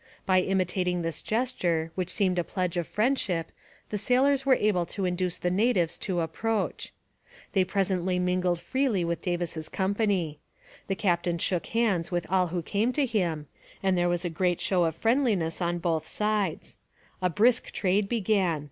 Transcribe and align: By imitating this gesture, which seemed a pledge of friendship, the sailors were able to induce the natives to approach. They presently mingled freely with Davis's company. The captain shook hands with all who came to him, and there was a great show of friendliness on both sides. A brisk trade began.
By 0.25 0.41
imitating 0.41 1.03
this 1.03 1.21
gesture, 1.21 1.91
which 1.93 2.09
seemed 2.09 2.39
a 2.39 2.43
pledge 2.43 2.75
of 2.75 2.87
friendship, 2.87 3.51
the 3.89 3.99
sailors 3.99 4.47
were 4.47 4.55
able 4.55 4.83
to 4.87 5.05
induce 5.05 5.37
the 5.37 5.51
natives 5.51 5.95
to 5.99 6.21
approach. 6.21 6.91
They 7.53 7.63
presently 7.63 8.17
mingled 8.17 8.59
freely 8.59 9.05
with 9.05 9.21
Davis's 9.21 9.69
company. 9.69 10.39
The 10.87 10.95
captain 10.95 11.37
shook 11.37 11.67
hands 11.67 12.09
with 12.11 12.25
all 12.31 12.47
who 12.47 12.63
came 12.63 12.91
to 12.93 13.05
him, 13.05 13.45
and 13.83 13.95
there 13.95 14.09
was 14.09 14.25
a 14.25 14.29
great 14.31 14.59
show 14.59 14.85
of 14.85 14.95
friendliness 14.95 15.61
on 15.61 15.77
both 15.77 16.07
sides. 16.07 16.77
A 17.21 17.29
brisk 17.29 17.69
trade 17.69 18.09
began. 18.09 18.59